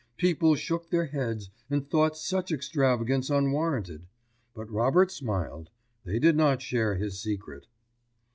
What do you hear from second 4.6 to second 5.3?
Robert